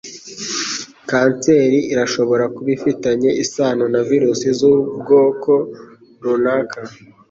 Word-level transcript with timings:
Kanseri 1.09 1.79
irashobora 1.93 2.45
kuba 2.55 2.69
ifitanye 2.77 3.29
isano 3.43 3.83
na 3.93 4.01
virusi 4.09 4.47
z'ubwoko 4.57 5.51
runaka. 6.23 6.79